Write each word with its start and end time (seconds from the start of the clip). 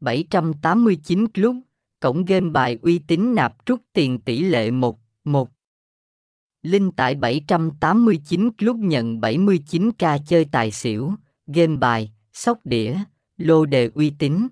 789 0.00 1.26
Club, 1.34 1.56
cổng 2.00 2.24
game 2.24 2.50
bài 2.50 2.78
uy 2.82 2.98
tín 2.98 3.34
nạp 3.34 3.66
rút 3.66 3.82
tiền 3.92 4.20
tỷ 4.20 4.42
lệ 4.42 4.70
1, 4.70 4.98
1. 5.24 5.50
Linh 6.62 6.90
tại 6.92 7.14
789 7.14 8.50
Club 8.56 8.76
nhận 8.76 9.20
79k 9.20 10.18
chơi 10.26 10.44
tài 10.44 10.70
xỉu, 10.70 11.12
game 11.46 11.76
bài, 11.76 12.12
sóc 12.32 12.58
đĩa, 12.64 12.94
lô 13.36 13.66
đề 13.66 13.90
uy 13.94 14.10
tín. 14.18 14.48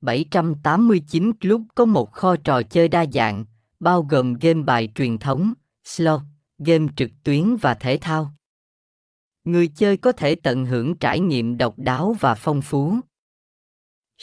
789 0.00 1.32
Club 1.38 1.62
có 1.74 1.84
một 1.84 2.12
kho 2.12 2.36
trò 2.36 2.62
chơi 2.62 2.88
đa 2.88 3.04
dạng, 3.12 3.44
bao 3.80 4.02
gồm 4.02 4.34
game 4.34 4.62
bài 4.62 4.88
truyền 4.94 5.18
thống, 5.18 5.52
slot, 5.84 6.20
game 6.58 6.86
trực 6.96 7.10
tuyến 7.24 7.56
và 7.60 7.74
thể 7.74 7.98
thao. 8.00 8.32
Người 9.44 9.68
chơi 9.68 9.96
có 9.96 10.12
thể 10.12 10.34
tận 10.34 10.66
hưởng 10.66 10.94
trải 10.94 11.20
nghiệm 11.20 11.58
độc 11.58 11.78
đáo 11.78 12.16
và 12.20 12.34
phong 12.34 12.62
phú 12.62 12.96